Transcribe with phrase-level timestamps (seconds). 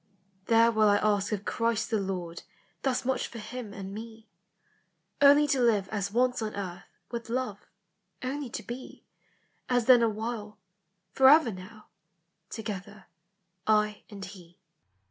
[0.47, 2.41] "There will T ask of Christ the Lord
[2.81, 4.27] Thus much for him and me:—
[5.21, 7.59] Only to live as once on earth With Love,—
[8.23, 9.05] only to be,
[9.69, 10.57] As* then awhile,
[11.11, 11.89] forever now
[12.49, 13.05] Together,
[13.67, 14.57] I and he."